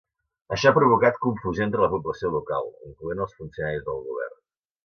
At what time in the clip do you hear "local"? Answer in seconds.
2.39-2.67